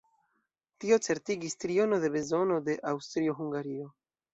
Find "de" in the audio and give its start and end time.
2.07-2.13, 2.71-2.81